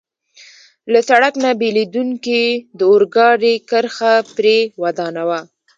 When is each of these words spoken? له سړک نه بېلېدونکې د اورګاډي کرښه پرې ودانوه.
له 0.91 0.99
سړک 1.09 1.33
نه 1.43 1.51
بېلېدونکې 1.61 2.41
د 2.77 2.79
اورګاډي 2.91 3.53
کرښه 3.69 4.13
پرې 4.35 4.57
ودانوه. 4.83 5.39